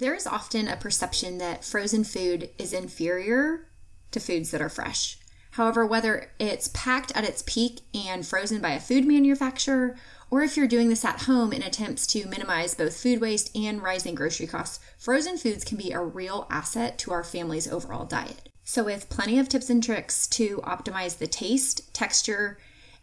[0.00, 3.68] There is often a perception that frozen food is inferior
[4.12, 5.18] to foods that are fresh.
[5.52, 9.96] However, whether it's packed at its peak and frozen by a food manufacturer,
[10.30, 13.82] or if you're doing this at home in attempts to minimize both food waste and
[13.82, 18.48] rising grocery costs, frozen foods can be a real asset to our family's overall diet.
[18.64, 22.56] So, with plenty of tips and tricks to optimize the taste, texture,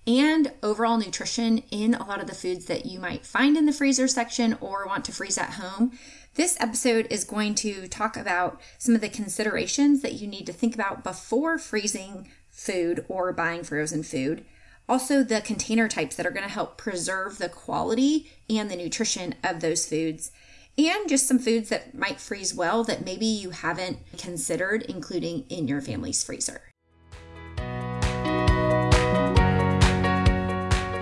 [0.08, 3.74] and overall nutrition in a lot of the foods that you might find in the
[3.74, 5.92] freezer section or want to freeze at home,
[6.38, 10.54] this episode is going to talk about some of the considerations that you need to
[10.54, 14.46] think about before freezing food or buying frozen food.
[14.88, 19.34] Also, the container types that are going to help preserve the quality and the nutrition
[19.44, 20.32] of those foods.
[20.78, 25.68] And just some foods that might freeze well that maybe you haven't considered including in
[25.68, 26.62] your family's freezer.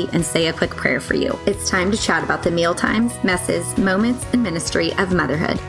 [0.00, 1.38] coffee and say a quick prayer for you.
[1.46, 5.60] It's time to chat about the meal times, messes, moments, and ministry of motherhood.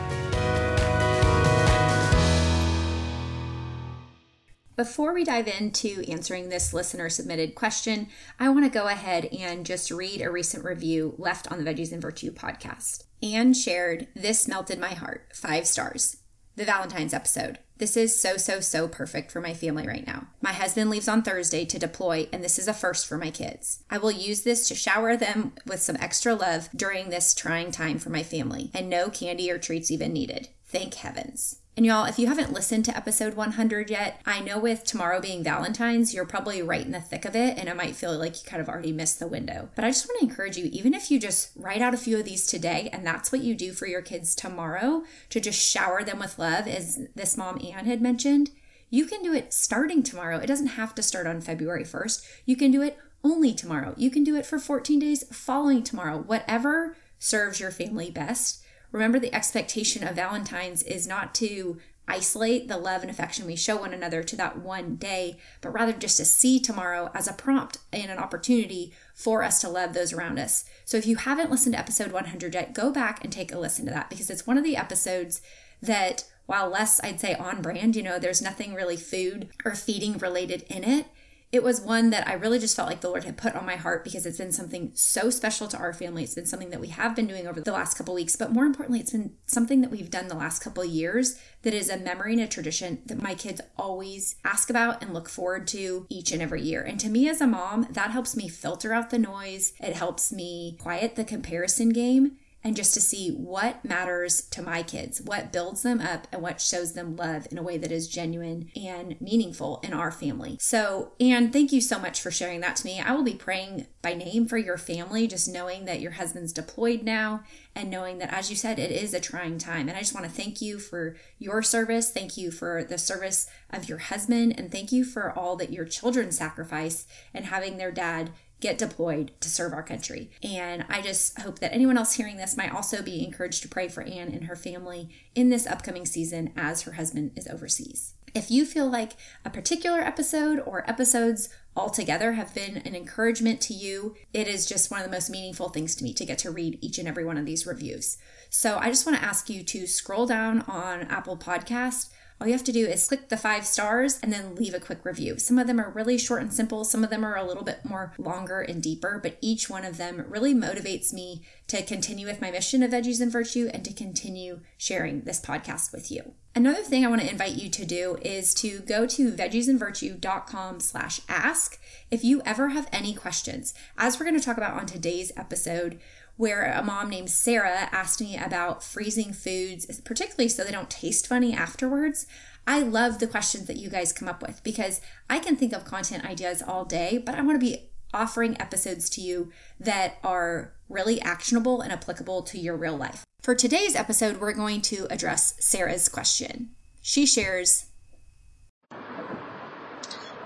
[4.74, 8.08] Before we dive into answering this listener submitted question,
[8.40, 11.92] I want to go ahead and just read a recent review left on the Veggies
[11.92, 13.04] and Virtue podcast.
[13.22, 16.16] Anne shared, This melted my heart, five stars.
[16.56, 17.58] The Valentine's episode.
[17.82, 20.28] This is so, so, so perfect for my family right now.
[20.40, 23.82] My husband leaves on Thursday to deploy, and this is a first for my kids.
[23.90, 27.98] I will use this to shower them with some extra love during this trying time
[27.98, 30.46] for my family, and no candy or treats even needed.
[30.64, 31.56] Thank heavens.
[31.74, 35.42] And y'all, if you haven't listened to episode 100 yet, I know with tomorrow being
[35.42, 38.48] Valentine's, you're probably right in the thick of it, and it might feel like you
[38.48, 39.70] kind of already missed the window.
[39.74, 42.18] But I just want to encourage you, even if you just write out a few
[42.18, 46.04] of these today, and that's what you do for your kids tomorrow, to just shower
[46.04, 48.50] them with love, as this mom Anne had mentioned,
[48.90, 50.36] you can do it starting tomorrow.
[50.36, 52.22] It doesn't have to start on February 1st.
[52.44, 53.94] You can do it only tomorrow.
[53.96, 58.62] You can do it for 14 days following tomorrow, whatever serves your family best.
[58.92, 63.76] Remember, the expectation of Valentine's is not to isolate the love and affection we show
[63.76, 67.78] one another to that one day, but rather just to see tomorrow as a prompt
[67.92, 70.64] and an opportunity for us to love those around us.
[70.84, 73.86] So if you haven't listened to episode 100 yet, go back and take a listen
[73.86, 75.40] to that because it's one of the episodes
[75.80, 80.18] that, while less, I'd say, on brand, you know, there's nothing really food or feeding
[80.18, 81.06] related in it
[81.52, 83.76] it was one that I really just felt like the Lord had put on my
[83.76, 86.24] heart because it's been something so special to our family.
[86.24, 88.64] It's been something that we have been doing over the last couple weeks, but more
[88.64, 92.32] importantly, it's been something that we've done the last couple years that is a memory
[92.32, 96.40] and a tradition that my kids always ask about and look forward to each and
[96.40, 96.82] every year.
[96.82, 99.74] And to me as a mom, that helps me filter out the noise.
[99.78, 104.82] It helps me quiet the comparison game Anne just to see what matters to my
[104.82, 108.08] kids, what builds them up, and what shows them love in a way that is
[108.08, 110.56] genuine and meaningful in our family.
[110.60, 113.00] So, and thank you so much for sharing that to me.
[113.00, 117.02] I will be praying by name for your family, just knowing that your husband's deployed
[117.02, 117.42] now
[117.74, 119.88] and knowing that, as you said, it is a trying time.
[119.88, 122.10] And I just want to thank you for your service.
[122.10, 125.86] Thank you for the service of your husband, and thank you for all that your
[125.86, 128.30] children sacrifice and having their dad
[128.62, 130.30] get deployed to serve our country.
[130.42, 133.88] And I just hope that anyone else hearing this might also be encouraged to pray
[133.88, 138.14] for Anne and her family in this upcoming season as her husband is overseas.
[138.34, 139.12] If you feel like
[139.44, 144.90] a particular episode or episodes altogether have been an encouragement to you, it is just
[144.90, 147.24] one of the most meaningful things to me to get to read each and every
[147.24, 148.16] one of these reviews.
[148.48, 152.10] So I just want to ask you to scroll down on Apple Podcast
[152.42, 155.04] all you have to do is click the five stars and then leave a quick
[155.04, 155.38] review.
[155.38, 157.84] Some of them are really short and simple, some of them are a little bit
[157.84, 162.40] more longer and deeper, but each one of them really motivates me to continue with
[162.40, 166.34] my mission of Veggies and Virtue and to continue sharing this podcast with you.
[166.54, 171.20] Another thing I want to invite you to do is to go to veggiesandvirtue.com slash
[171.28, 171.80] ask
[172.10, 173.72] if you ever have any questions.
[173.96, 176.00] As we're going to talk about on today's episode,
[176.36, 181.26] where a mom named Sarah asked me about freezing foods, particularly so they don't taste
[181.26, 182.26] funny afterwards.
[182.66, 185.84] I love the questions that you guys come up with because I can think of
[185.84, 189.50] content ideas all day, but I want to be offering episodes to you
[189.80, 193.24] that are really actionable and applicable to your real life.
[193.40, 196.70] For today's episode, we're going to address Sarah's question.
[197.00, 197.86] She shares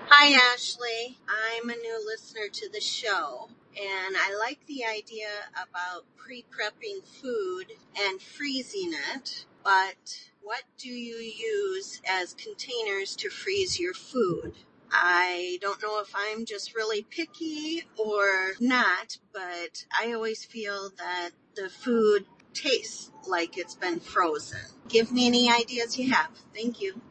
[0.09, 1.17] Hi, Ashley.
[1.29, 3.49] I'm a new listener to the show,
[3.79, 9.45] and I like the idea about pre prepping food and freezing it.
[9.63, 14.53] but what do you use as containers to freeze your food?
[14.91, 21.31] I don't know if I'm just really picky or not, but I always feel that
[21.55, 24.61] the food tastes like it's been frozen.
[24.87, 26.29] Give me any ideas you have.
[26.53, 27.01] Thank you.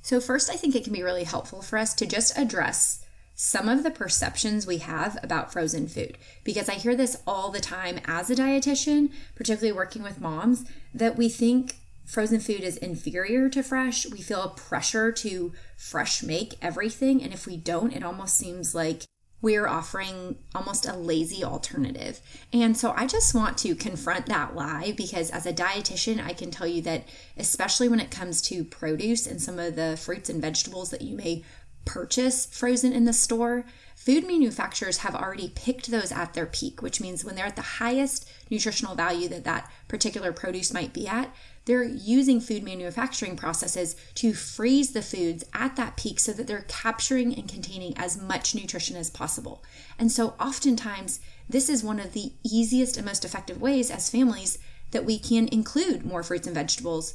[0.00, 3.01] So, first, I think it can be really helpful for us to just address
[3.34, 7.60] some of the perceptions we have about frozen food because I hear this all the
[7.60, 10.64] time as a dietitian, particularly working with moms,
[10.94, 14.06] that we think frozen food is inferior to fresh.
[14.06, 17.22] We feel a pressure to fresh make everything.
[17.22, 19.04] And if we don't, it almost seems like
[19.42, 22.20] we're offering almost a lazy alternative.
[22.52, 26.52] And so I just want to confront that lie because as a dietitian, I can
[26.52, 30.40] tell you that, especially when it comes to produce and some of the fruits and
[30.40, 31.42] vegetables that you may
[31.84, 33.64] purchase frozen in the store,
[33.94, 37.62] food manufacturers have already picked those at their peak, which means when they're at the
[37.62, 41.34] highest nutritional value that that particular produce might be at,
[41.64, 46.64] they're using food manufacturing processes to freeze the foods at that peak so that they're
[46.66, 49.62] capturing and containing as much nutrition as possible.
[49.98, 54.58] And so, oftentimes, this is one of the easiest and most effective ways as families
[54.90, 57.14] that we can include more fruits and vegetables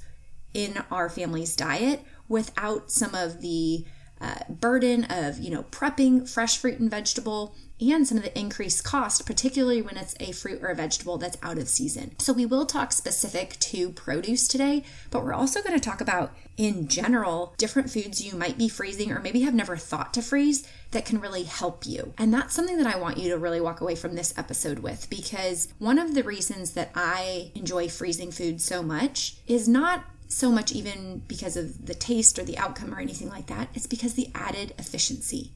[0.53, 3.85] in our family's diet without some of the
[4.19, 8.83] uh, burden of you know prepping fresh fruit and vegetable and some of the increased
[8.83, 12.15] cost particularly when it's a fruit or a vegetable that's out of season.
[12.19, 16.33] So we will talk specific to produce today but we're also going to talk about
[16.57, 20.67] in general different foods you might be freezing or maybe have never thought to freeze
[20.91, 22.13] that can really help you.
[22.17, 25.09] And that's something that i want you to really walk away from this episode with
[25.09, 30.51] because one of the reasons that i enjoy freezing food so much is not so
[30.51, 33.69] much even because of the taste or the outcome or anything like that.
[33.73, 35.53] It's because the added efficiency.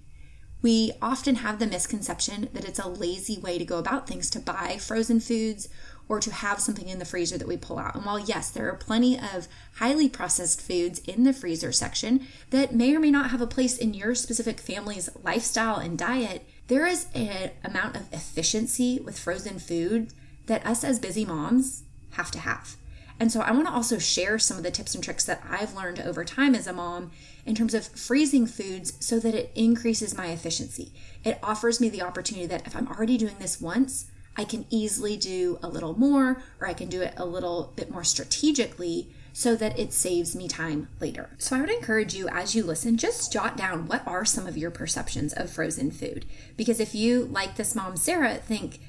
[0.61, 4.39] We often have the misconception that it's a lazy way to go about things to
[4.39, 5.67] buy frozen foods
[6.07, 7.95] or to have something in the freezer that we pull out.
[7.95, 9.47] And while, yes, there are plenty of
[9.77, 13.77] highly processed foods in the freezer section that may or may not have a place
[13.77, 19.57] in your specific family's lifestyle and diet, there is an amount of efficiency with frozen
[19.57, 20.13] food
[20.45, 22.75] that us as busy moms have to have.
[23.21, 25.75] And so I want to also share some of the tips and tricks that I've
[25.75, 27.11] learned over time as a mom
[27.45, 30.91] in terms of freezing foods so that it increases my efficiency.
[31.23, 35.17] It offers me the opportunity that if I'm already doing this once, I can easily
[35.17, 39.55] do a little more or I can do it a little bit more strategically so
[39.55, 41.29] that it saves me time later.
[41.37, 44.57] So I would encourage you as you listen, just jot down what are some of
[44.57, 46.25] your perceptions of frozen food.
[46.57, 48.79] Because if you, like this mom, Sarah, think,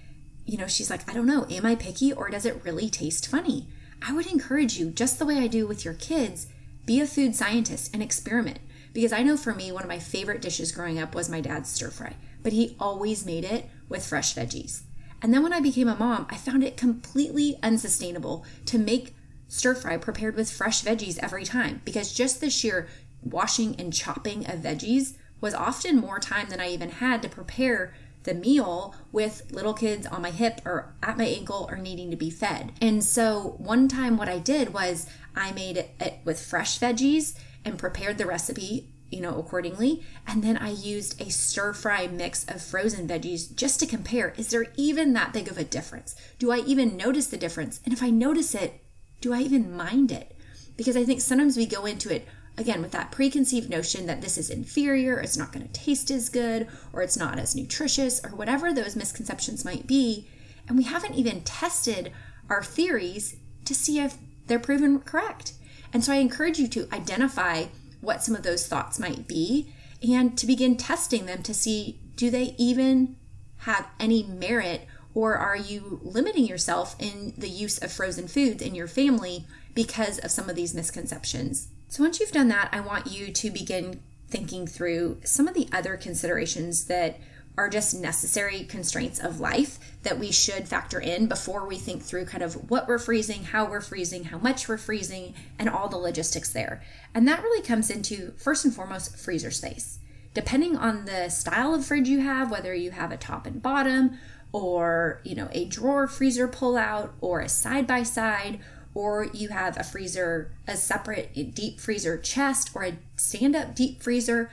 [0.46, 3.28] you know, she's like, I don't know, am I picky or does it really taste
[3.28, 3.66] funny?
[4.04, 6.48] I would encourage you, just the way I do with your kids,
[6.86, 8.58] be a food scientist and experiment.
[8.92, 11.70] Because I know for me, one of my favorite dishes growing up was my dad's
[11.70, 14.82] stir fry, but he always made it with fresh veggies.
[15.22, 19.14] And then when I became a mom, I found it completely unsustainable to make
[19.48, 22.88] stir fry prepared with fresh veggies every time because just the sheer
[23.22, 27.94] washing and chopping of veggies was often more time than I even had to prepare
[28.24, 32.16] the meal with little kids on my hip or at my ankle or needing to
[32.16, 32.72] be fed.
[32.80, 37.78] And so one time what I did was I made it with fresh veggies and
[37.78, 40.02] prepared the recipe you know, accordingly.
[40.26, 44.32] And then I used a stir fry mix of frozen veggies just to compare.
[44.38, 46.16] Is there even that big of a difference?
[46.38, 47.80] Do I even notice the difference?
[47.84, 48.82] And if I notice it,
[49.20, 50.34] do I even mind it?
[50.76, 52.26] Because I think sometimes we go into it
[52.58, 56.28] again with that preconceived notion that this is inferior, it's not going to taste as
[56.28, 60.28] good, or it's not as nutritious, or whatever those misconceptions might be.
[60.68, 62.12] And we haven't even tested
[62.48, 64.16] our theories to see if
[64.46, 65.54] they're proven correct.
[65.92, 67.64] And so I encourage you to identify
[68.00, 72.30] what some of those thoughts might be and to begin testing them to see do
[72.30, 73.16] they even
[73.58, 78.74] have any merit or are you limiting yourself in the use of frozen foods in
[78.74, 81.68] your family because of some of these misconceptions?
[81.92, 85.68] So once you've done that, I want you to begin thinking through some of the
[85.74, 87.20] other considerations that
[87.58, 92.24] are just necessary constraints of life that we should factor in before we think through
[92.24, 95.98] kind of what we're freezing, how we're freezing, how much we're freezing, and all the
[95.98, 96.82] logistics there.
[97.14, 99.98] And that really comes into first and foremost freezer space.
[100.32, 104.18] Depending on the style of fridge you have, whether you have a top and bottom
[104.50, 108.60] or, you know, a drawer freezer pull out or a side by side
[108.94, 114.02] or you have a freezer, a separate deep freezer chest, or a stand up deep
[114.02, 114.50] freezer,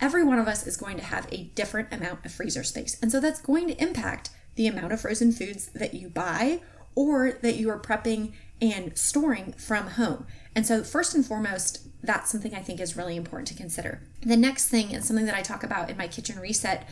[0.00, 2.96] every one of us is going to have a different amount of freezer space.
[3.02, 6.60] And so that's going to impact the amount of frozen foods that you buy
[6.94, 10.26] or that you are prepping and storing from home.
[10.54, 14.02] And so, first and foremost, that's something I think is really important to consider.
[14.22, 16.88] The next thing, and something that I talk about in my kitchen reset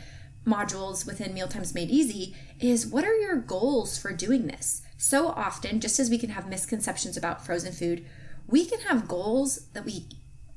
[0.47, 4.83] modules within Mealtimes Made Easy, is what are your goals for doing this?
[4.99, 8.05] So often, just as we can have misconceptions about frozen food,
[8.49, 10.09] we can have goals that we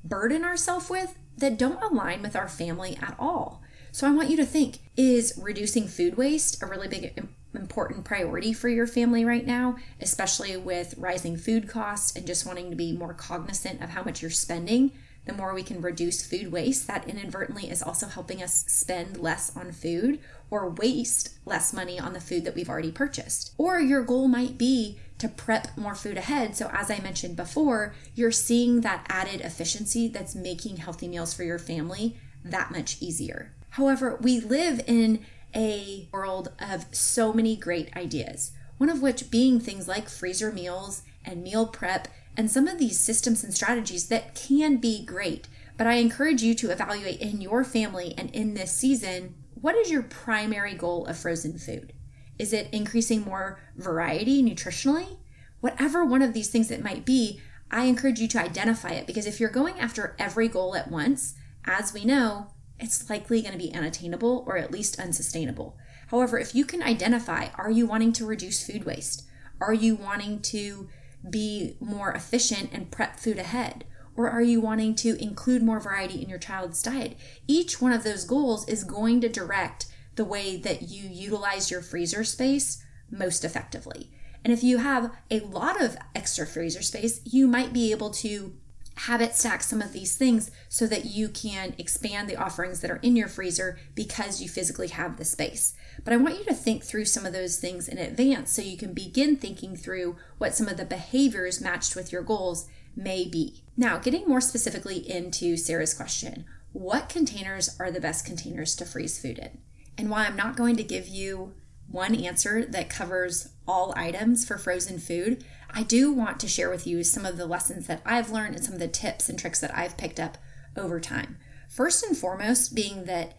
[0.04, 3.62] burden ourselves with that don't align with our family at all.
[3.92, 8.52] So I want you to think is reducing food waste a really big important priority
[8.52, 12.94] for your family right now, especially with rising food costs and just wanting to be
[12.94, 14.92] more cognizant of how much you're spending?
[15.26, 19.56] The more we can reduce food waste, that inadvertently is also helping us spend less
[19.56, 23.54] on food or waste less money on the food that we've already purchased.
[23.58, 26.56] Or your goal might be to prep more food ahead.
[26.56, 31.44] So, as I mentioned before, you're seeing that added efficiency that's making healthy meals for
[31.44, 33.54] your family that much easier.
[33.72, 35.24] However, we live in
[35.56, 41.04] a world of so many great ideas, one of which being things like freezer meals
[41.24, 42.08] and meal prep
[42.38, 45.48] and some of these systems and strategies that can be great.
[45.78, 49.92] But I encourage you to evaluate in your family and in this season what is
[49.92, 51.94] your primary goal of frozen food?
[52.40, 55.18] Is it increasing more variety nutritionally?
[55.60, 59.28] Whatever one of these things it might be, I encourage you to identify it because
[59.28, 61.36] if you're going after every goal at once,
[61.66, 62.48] as we know,
[62.80, 65.78] it's likely going to be unattainable or at least unsustainable.
[66.08, 69.28] However, if you can identify are you wanting to reduce food waste?
[69.62, 70.90] Are you wanting to
[71.30, 73.86] be more efficient and prep food ahead?
[74.16, 77.18] Or are you wanting to include more variety in your child's diet?
[77.48, 81.82] Each one of those goals is going to direct the way that you utilize your
[81.82, 84.12] freezer space most effectively.
[84.44, 88.56] And if you have a lot of extra freezer space, you might be able to
[88.96, 93.00] habit stack some of these things so that you can expand the offerings that are
[93.02, 95.74] in your freezer because you physically have the space.
[96.04, 98.78] But I want you to think through some of those things in advance so you
[98.78, 103.64] can begin thinking through what some of the behaviors matched with your goals may be.
[103.78, 109.22] Now, getting more specifically into Sarah's question what containers are the best containers to freeze
[109.22, 109.58] food in?
[109.98, 111.54] And why I'm not going to give you
[111.92, 116.88] one answer that covers all items for frozen food, I do want to share with
[116.88, 119.60] you some of the lessons that I've learned and some of the tips and tricks
[119.60, 120.38] that I've picked up
[120.76, 121.38] over time.
[121.70, 123.34] First and foremost, being that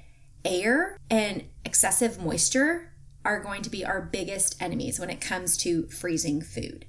[0.45, 2.93] air and excessive moisture
[3.25, 6.87] are going to be our biggest enemies when it comes to freezing food.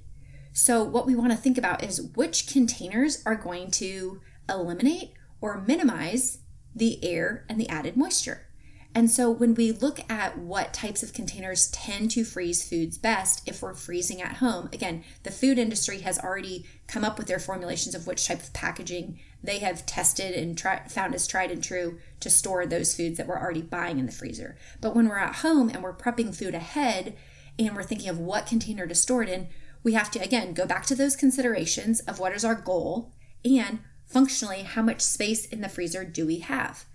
[0.52, 5.60] So, what we want to think about is which containers are going to eliminate or
[5.60, 6.38] minimize
[6.74, 8.46] the air and the added moisture.
[8.94, 13.42] And so when we look at what types of containers tend to freeze foods best
[13.44, 17.40] if we're freezing at home, again, the food industry has already come up with their
[17.40, 21.62] formulations of which type of packaging they have tested and try, found as tried and
[21.62, 24.56] true to store those foods that we're already buying in the freezer.
[24.80, 27.16] But when we're at home and we're prepping food ahead
[27.58, 29.48] and we're thinking of what container to store it in,
[29.82, 33.12] we have to again go back to those considerations of what is our goal
[33.44, 36.86] and functionally how much space in the freezer do we have.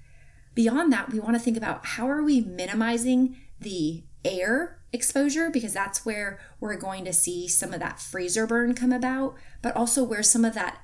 [0.60, 5.72] Beyond that, we want to think about how are we minimizing the air exposure because
[5.72, 10.04] that's where we're going to see some of that freezer burn come about, but also
[10.04, 10.82] where some of that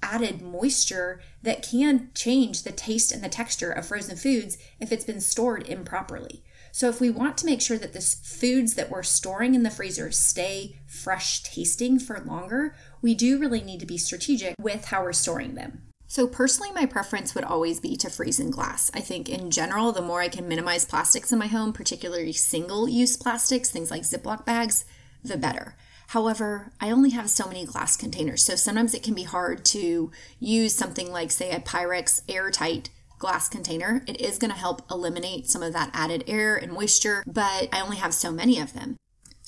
[0.00, 5.04] added moisture that can change the taste and the texture of frozen foods if it's
[5.04, 6.44] been stored improperly.
[6.70, 9.70] So, if we want to make sure that the foods that we're storing in the
[9.70, 15.02] freezer stay fresh tasting for longer, we do really need to be strategic with how
[15.02, 15.85] we're storing them.
[16.08, 18.90] So, personally, my preference would always be to freeze in glass.
[18.94, 22.88] I think in general, the more I can minimize plastics in my home, particularly single
[22.88, 24.84] use plastics, things like Ziploc bags,
[25.24, 25.74] the better.
[26.08, 30.12] However, I only have so many glass containers, so sometimes it can be hard to
[30.38, 34.02] use something like, say, a Pyrex airtight glass container.
[34.06, 37.80] It is going to help eliminate some of that added air and moisture, but I
[37.80, 38.96] only have so many of them.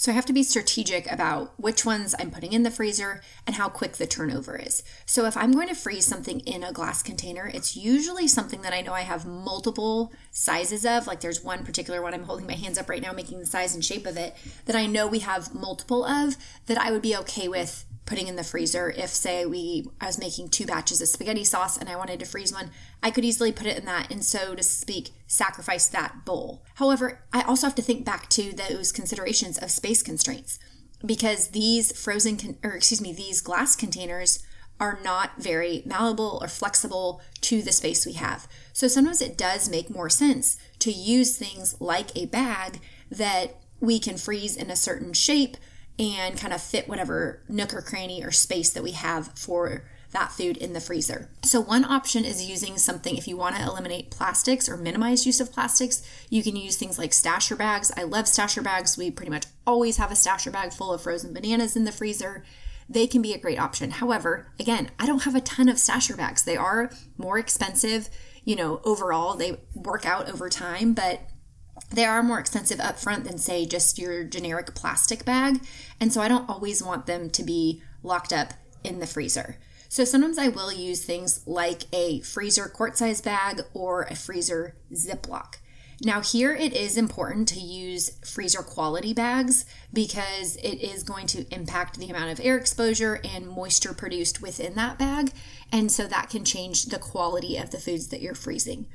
[0.00, 3.57] So I have to be strategic about which ones I'm putting in the freezer and
[3.57, 4.85] how quick the turnover is.
[5.07, 8.73] So if I'm going to freeze something in a glass container, it's usually something that
[8.73, 11.09] I know I have multiple sizes of.
[11.09, 13.75] Like there's one particular one I'm holding my hands up right now, making the size
[13.75, 14.37] and shape of it,
[14.67, 16.37] that I know we have multiple of
[16.67, 20.18] that I would be okay with putting in the freezer if say we I was
[20.18, 22.70] making two batches of spaghetti sauce and I wanted to freeze one,
[23.02, 26.64] I could easily put it in that and so to speak sacrifice that bowl.
[26.76, 30.58] However, I also have to think back to those considerations of space constraints
[31.04, 34.42] because these frozen con- or excuse me, these glass containers
[34.80, 38.48] are not very malleable or flexible to the space we have.
[38.72, 43.98] So sometimes it does make more sense to use things like a bag that we
[43.98, 45.58] can freeze in a certain shape
[45.99, 50.33] and kind of fit whatever nook or cranny or space that we have for that
[50.33, 51.28] food in the freezer.
[51.43, 55.40] So, one option is using something if you want to eliminate plastics or minimize use
[55.40, 57.93] of plastics, you can use things like stasher bags.
[57.97, 58.97] I love stasher bags.
[58.97, 62.43] We pretty much always have a stasher bag full of frozen bananas in the freezer.
[62.88, 63.90] They can be a great option.
[63.90, 66.45] However, again, I don't have a ton of stasher bags.
[66.45, 68.09] They are more expensive,
[68.45, 71.21] you know, overall, they work out over time, but
[71.90, 75.61] they are more expensive upfront than say just your generic plastic bag
[76.00, 78.54] and so i don't always want them to be locked up
[78.85, 79.57] in the freezer
[79.90, 84.76] So sometimes I will use things like a freezer quart size bag or a freezer
[84.92, 85.54] Ziploc.
[86.00, 91.52] Now, here it is important to use freezer quality bags because it is going to
[91.52, 95.33] impact the amount of air exposure and moisture produced within that bag.
[95.73, 98.87] And so that can change the quality of the foods that you're freezing.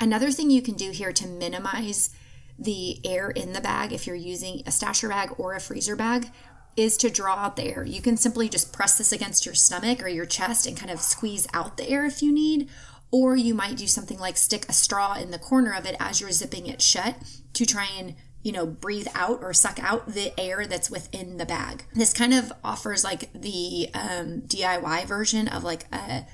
[0.00, 2.10] Another thing you can do here to minimize
[2.58, 6.30] the air in the bag, if you're using a stasher bag or a freezer bag,
[6.76, 7.84] is to draw out the air.
[7.84, 11.00] You can simply just press this against your stomach or your chest and kind of
[11.00, 12.68] squeeze out the air if you need.
[13.10, 16.20] Or you might do something like stick a straw in the corner of it as
[16.20, 17.16] you're zipping it shut
[17.52, 21.46] to try and you know, breathe out or suck out the air that's within the
[21.46, 21.84] bag.
[21.94, 26.26] This kind of offers like the um, DIY version of like a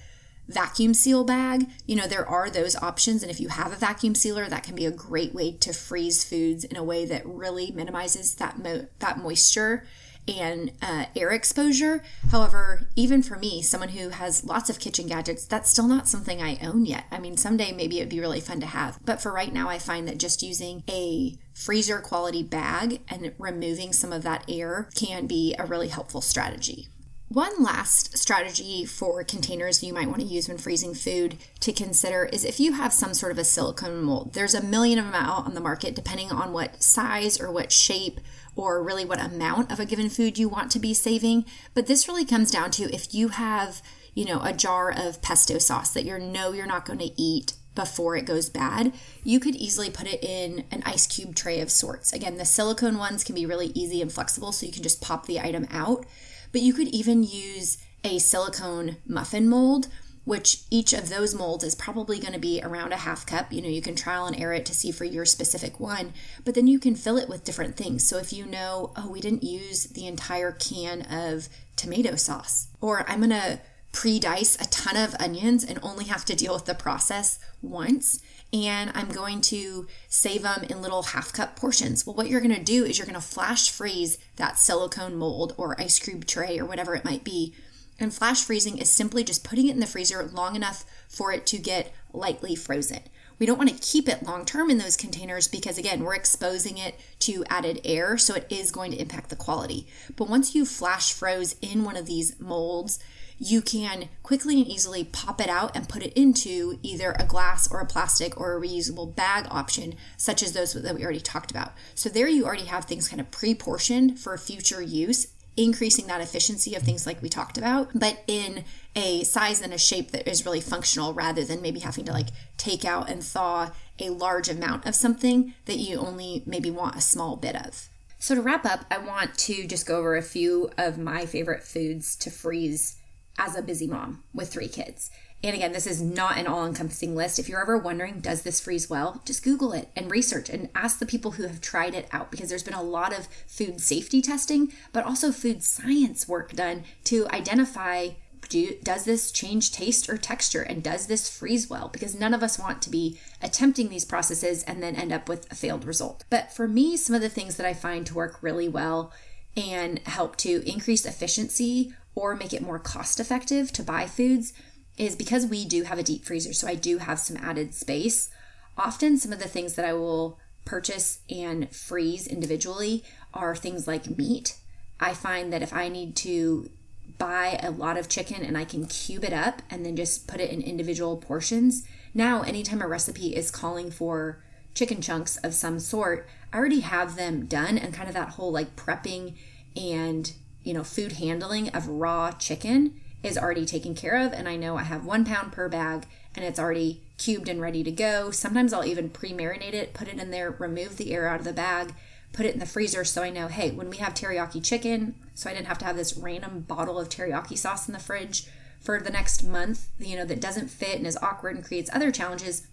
[0.49, 1.67] vacuum seal bag.
[1.87, 3.23] You know, there are those options.
[3.23, 6.25] And if you have a vacuum sealer, that can be a great way to freeze
[6.25, 9.85] foods in a way that really minimizes that, mo- that moisture
[10.29, 12.03] and uh, air exposure.
[12.31, 16.43] However, even for me, someone who has lots of kitchen gadgets, that's still not something
[16.43, 17.05] I own yet.
[17.11, 18.99] I mean, someday maybe it'd be really fun to have.
[19.05, 23.93] But for right now, I find that just using a freezer quality bag and removing
[23.93, 26.89] some of that air can be a really helpful strategy.
[27.29, 32.25] One last strategy for containers you might want to use when freezing food to consider
[32.25, 34.33] is if you have some sort of a silicone mold.
[34.33, 37.71] There's a million of them out on the market, depending on what size or what
[37.71, 38.19] shape
[38.57, 41.45] or really what amount of a given food you want to be saving.
[41.75, 43.83] But this really comes down to if you have,
[44.15, 47.53] you know, a jar of pesto sauce that you know you're not going to eat
[47.75, 51.71] before it goes bad, you could easily put it in an ice cube tray of
[51.71, 52.11] sorts.
[52.11, 55.27] Again, the silicone ones can be really easy and flexible, so you can just pop
[55.27, 56.07] the item out.
[56.53, 59.89] But you could even use a silicone muffin mold,
[60.25, 63.53] which each of those molds is probably going to be around a half cup.
[63.53, 66.13] You know, you can trial and error it to see for your specific one,
[66.45, 68.07] but then you can fill it with different things.
[68.07, 73.09] So if you know, oh, we didn't use the entire can of tomato sauce, or
[73.09, 73.61] I'm going to
[73.93, 78.21] pre dice a ton of onions and only have to deal with the process once.
[78.53, 82.07] And I'm going to save them in little half cup portions.
[82.07, 85.55] Well, what you're going to do is you're going to flash freeze that silicone mold
[85.59, 87.55] or ice cube tray or whatever it might be.
[88.01, 91.47] And flash freezing is simply just putting it in the freezer long enough for it
[91.47, 93.01] to get lightly frozen.
[93.39, 96.79] We don't want to keep it long term in those containers because, again, we're exposing
[96.79, 99.87] it to added air, so it is going to impact the quality.
[100.17, 102.99] But once you flash froze in one of these molds,
[103.39, 107.71] you can quickly and easily pop it out and put it into either a glass
[107.71, 111.53] or a plastic or a reusable bag option, such as those that we already talked
[111.53, 111.73] about.
[111.95, 116.21] So there you already have things kind of pre portioned for future use increasing that
[116.21, 120.31] efficiency of things like we talked about, but in a size and a shape that
[120.31, 124.49] is really functional rather than maybe having to like take out and thaw a large
[124.49, 127.89] amount of something that you only maybe want a small bit of.
[128.21, 131.63] So, to wrap up, I want to just go over a few of my favorite
[131.63, 132.97] foods to freeze
[133.37, 135.11] as a busy mom with three kids.
[135.43, 137.39] And again, this is not an all encompassing list.
[137.39, 139.23] If you're ever wondering, does this freeze well?
[139.25, 142.49] Just Google it and research and ask the people who have tried it out because
[142.49, 147.29] there's been a lot of food safety testing, but also food science work done to
[147.29, 148.11] identify
[148.49, 151.89] do, does this change taste or texture and does this freeze well?
[151.89, 155.51] Because none of us want to be attempting these processes and then end up with
[155.53, 156.25] a failed result.
[156.31, 159.13] But for me, some of the things that I find to work really well
[159.57, 164.53] and help to increase efficiency or make it more cost effective to buy foods
[164.99, 168.31] is because we do have a deep freezer, so I do have some added space.
[168.77, 174.19] Often, some of the things that I will purchase and freeze individually are things like
[174.19, 174.57] meat.
[175.01, 176.71] I find that if I need to
[177.17, 180.41] buy a lot of chicken and I can cube it up and then just put
[180.41, 181.85] it in individual portions,
[182.15, 184.43] now anytime a recipe is calling for
[184.75, 188.53] chicken chunks of some sort, I already have them done and kind of that whole
[188.53, 189.35] like prepping
[189.77, 190.33] and
[190.63, 194.77] you know food handling of raw chicken is already taken care of and I know
[194.77, 198.31] I have one pound per bag and it's already cubed and ready to go.
[198.31, 201.53] Sometimes I'll even pre-marinate it, put it in there, remove the air out of the
[201.53, 201.95] bag,
[202.33, 205.51] put it in the freezer so I know, hey, when we have teriyaki chicken, so
[205.51, 208.47] I didn't have to have this random bottle of teriyaki sauce in the fridge
[208.81, 212.13] for the next month, you know, that doesn't fit and is awkward and creates other
[212.13, 212.67] challenges,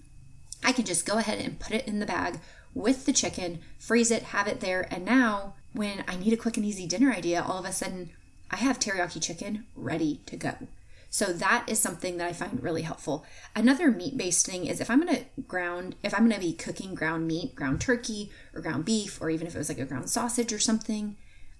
[0.63, 2.39] I can just go ahead and put it in the bag
[2.73, 6.57] with the chicken, freeze it, have it there, and now when I need a quick
[6.57, 8.11] and easy dinner idea, all of a sudden
[8.51, 10.55] I have teriyaki chicken ready to go.
[11.09, 13.25] So that is something that I find really helpful.
[13.55, 17.25] Another meat based thing is if I'm to ground, if I'm to be cooking ground
[17.25, 20.51] meat, ground turkey, or ground beef, or even if it was like a ground sausage
[20.51, 21.15] or something,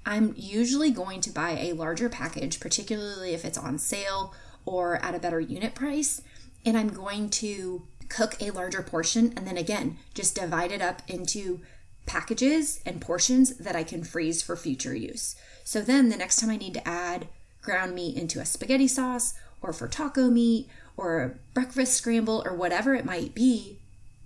[0.06, 4.34] I'm usually going to buy a larger package, particularly if it's on sale
[4.66, 6.22] or at a better unit price.
[6.66, 11.02] And I'm going to cook a larger portion and then again, just divide it up
[11.08, 11.62] into
[12.06, 15.36] packages and portions that I can freeze for future use.
[15.64, 17.28] So then the next time I need to add
[17.62, 22.54] ground meat into a spaghetti sauce or for taco meat or a breakfast scramble or
[22.54, 23.80] whatever it might be,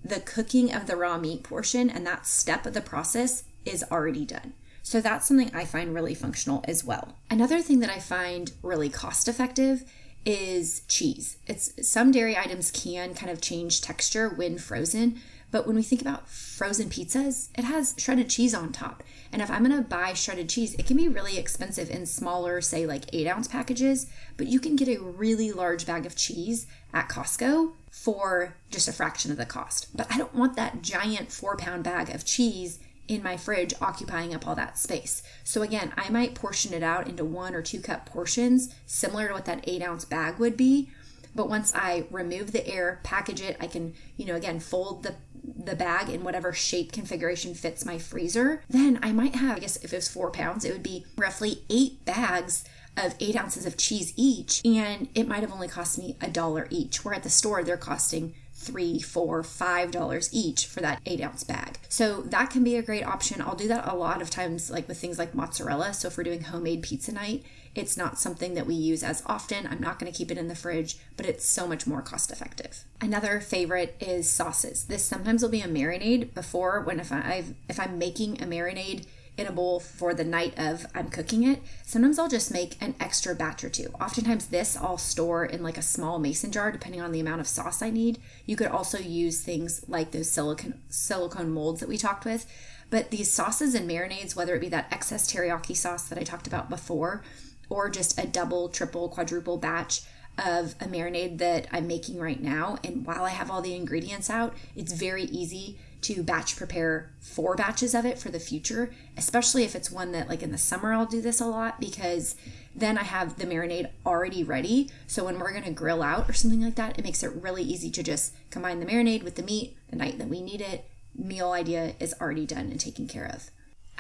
[0.04, 4.26] the cooking of the raw meat portion and that step of the process is already
[4.26, 4.54] done.
[4.84, 7.16] So that's something I find really functional as well.
[7.30, 9.84] Another thing that I find really cost effective
[10.26, 11.38] is cheese.
[11.48, 16.02] It's some dairy items can kind of change texture when frozen, but when we think
[16.02, 19.04] about frozen pizzas, it has shredded cheese on top.
[19.32, 22.86] And if I'm gonna buy shredded cheese, it can be really expensive in smaller, say
[22.86, 24.08] like eight ounce packages,
[24.38, 28.94] but you can get a really large bag of cheese at Costco for just a
[28.94, 29.96] fraction of the cost.
[29.96, 34.36] But I don't want that giant four pound bag of cheese in my fridge occupying
[34.36, 35.24] up all that space.
[35.44, 39.34] So again, I might portion it out into one or two cup portions, similar to
[39.34, 40.90] what that eight ounce bag would be.
[41.36, 45.16] But once I remove the air, package it, I can, you know, again, fold the
[45.58, 49.78] the bag in whatever shape configuration fits my freezer, then I might have, I guess
[49.78, 52.64] if it was four pounds, it would be roughly eight bags
[52.98, 56.68] of eight ounces of cheese each, and it might have only cost me a dollar
[56.70, 57.06] each.
[57.06, 61.44] Where at the store, they're costing three, four, five dollars each for that eight ounce
[61.46, 61.80] bag.
[61.88, 63.42] So that can be a great option.
[63.42, 65.94] I'll do that a lot of times, like with things like mozzarella.
[65.94, 67.44] So if we're doing homemade pizza night,
[67.76, 69.68] it's not something that we use as often.
[69.68, 72.32] I'm not going to keep it in the fridge, but it's so much more cost
[72.32, 72.84] effective.
[73.02, 74.86] Another favorite is sauces.
[74.86, 79.06] This sometimes will be a marinade before when if I if I'm making a marinade
[79.40, 81.62] in a bowl for the night of I'm cooking it.
[81.84, 83.88] Sometimes I'll just make an extra batch or two.
[84.00, 87.48] Oftentimes, this I'll store in like a small mason jar, depending on the amount of
[87.48, 88.20] sauce I need.
[88.46, 92.46] You could also use things like those silicone silicone molds that we talked with.
[92.90, 96.48] But these sauces and marinades, whether it be that excess teriyaki sauce that I talked
[96.48, 97.24] about before,
[97.70, 100.02] or just a double, triple, quadruple batch
[100.38, 102.78] of a marinade that I'm making right now.
[102.84, 107.56] And while I have all the ingredients out, it's very easy to batch prepare four
[107.56, 110.94] batches of it for the future, especially if it's one that, like in the summer,
[110.94, 112.36] I'll do this a lot because
[112.74, 114.90] then I have the marinade already ready.
[115.08, 117.92] So when we're gonna grill out or something like that, it makes it really easy
[117.92, 120.90] to just combine the marinade with the meat the night that we need it.
[121.14, 123.52] Meal idea is already done and taken care of.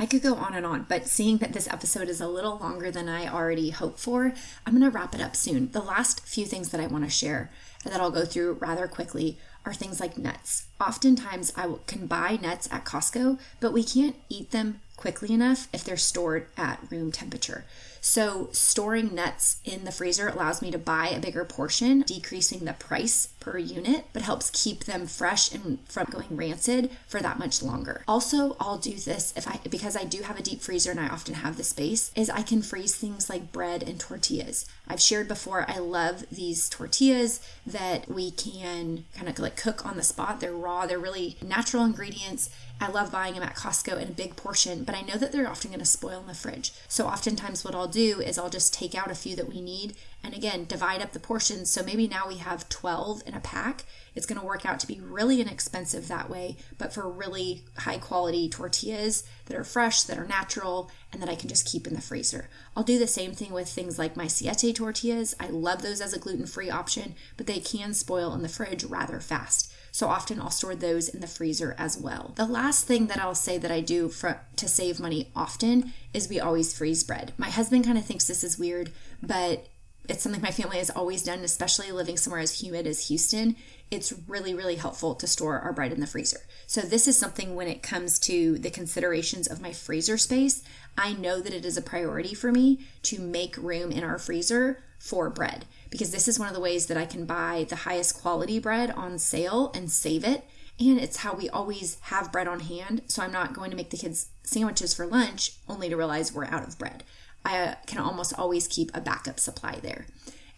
[0.01, 2.89] I could go on and on, but seeing that this episode is a little longer
[2.89, 4.33] than I already hoped for,
[4.65, 5.71] I'm going to wrap it up soon.
[5.71, 7.51] The last few things that I want to share
[7.83, 10.67] and that I'll go through rather quickly are things like nuts.
[10.79, 15.81] Oftentimes, I can buy nuts at Costco, but we can't eat them quickly enough if
[15.81, 17.63] they're stored at room temperature.
[18.01, 22.73] So, storing nuts in the freezer allows me to buy a bigger portion, decreasing the
[22.73, 27.61] price per unit, but helps keep them fresh and from going rancid for that much
[27.61, 28.03] longer.
[28.07, 31.07] Also, I'll do this if I because I do have a deep freezer and I
[31.07, 34.65] often have the space, is I can freeze things like bread and tortillas.
[34.87, 39.97] I've shared before I love these tortillas that we can kind of like cook on
[39.97, 40.39] the spot.
[40.39, 42.49] They're raw, they're really natural ingredients
[42.81, 45.49] I love buying them at Costco in a big portion, but I know that they're
[45.49, 46.71] often going to spoil in the fridge.
[46.87, 49.95] So oftentimes what I'll do is I'll just take out a few that we need
[50.23, 51.69] and again divide up the portions.
[51.69, 53.83] So maybe now we have 12 in a pack.
[54.19, 57.99] It's going to work out to be really inexpensive that way, but for really high
[57.99, 61.93] quality tortillas that are fresh, that are natural, and that I can just keep in
[61.93, 62.49] the freezer.
[62.75, 65.35] I'll do the same thing with things like my siete tortillas.
[65.39, 68.83] I love those as a gluten free option, but they can spoil in the fridge
[68.83, 69.71] rather fast.
[69.93, 72.33] So often I'll store those in the freezer as well.
[72.35, 76.27] The last thing that I'll say that I do for to save money often is
[76.27, 77.31] we always freeze bread.
[77.37, 78.91] My husband kind of thinks this is weird,
[79.23, 79.69] but
[80.09, 83.55] it's something my family has always done, especially living somewhere as humid as Houston.
[83.91, 86.41] It's really, really helpful to store our bread in the freezer.
[86.65, 90.63] So, this is something when it comes to the considerations of my freezer space,
[90.97, 94.83] I know that it is a priority for me to make room in our freezer
[94.99, 98.21] for bread because this is one of the ways that I can buy the highest
[98.21, 100.43] quality bread on sale and save it.
[100.79, 103.01] And it's how we always have bread on hand.
[103.07, 106.45] So I'm not going to make the kids sandwiches for lunch only to realize we're
[106.45, 107.03] out of bread.
[107.45, 110.05] I uh, can almost always keep a backup supply there.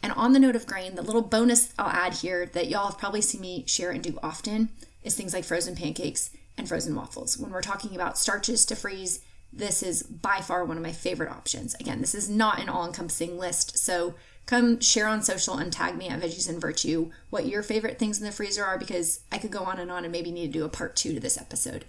[0.04, 2.98] And on the note of grain, the little bonus I'll add here that y'all have
[2.98, 4.70] probably seen me share and do often
[5.04, 7.38] is things like frozen pancakes and frozen waffles.
[7.38, 9.20] When we're talking about starches to freeze,
[9.54, 11.76] this is by far one of my favorite options.
[11.76, 14.16] Again, this is not an all encompassing list, so
[14.46, 18.20] come share on social and tag me at Veggies and Virtue what your favorite things
[18.20, 20.60] in the freezer are because I could go on and on and maybe need to
[20.60, 21.86] do a part two to this episode.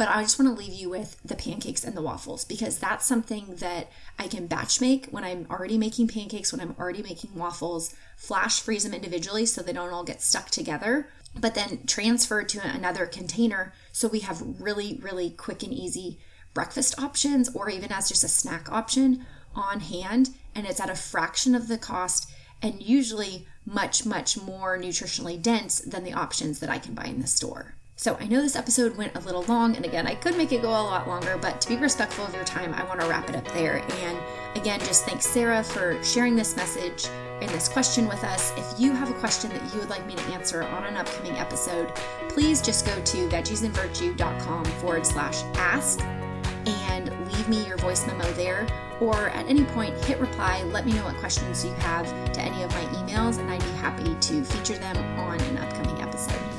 [0.00, 3.04] But I just want to leave you with the pancakes and the waffles because that's
[3.04, 7.34] something that I can batch make when I'm already making pancakes, when I'm already making
[7.34, 12.42] waffles, flash freeze them individually so they don't all get stuck together, but then transfer
[12.42, 16.18] to another container so we have really, really quick and easy
[16.54, 20.94] breakfast options or even as just a snack option on hand and it's at a
[20.94, 22.32] fraction of the cost
[22.62, 27.20] and usually much, much more nutritionally dense than the options that I can buy in
[27.20, 27.74] the store.
[28.00, 30.62] So I know this episode went a little long, and again, I could make it
[30.62, 33.28] go a lot longer, but to be respectful of your time, I want to wrap
[33.28, 33.84] it up there.
[33.98, 34.18] And
[34.56, 37.08] again, just thanks Sarah for sharing this message
[37.42, 38.54] and this question with us.
[38.56, 41.34] If you have a question that you would like me to answer on an upcoming
[41.34, 41.94] episode,
[42.30, 48.66] please just go to veggiesandvirtue.com forward slash ask and leave me your voice memo there.
[49.02, 52.62] Or at any point, hit reply, let me know what questions you have to any
[52.62, 56.49] of my emails, and I'd be happy to feature them on an upcoming episode.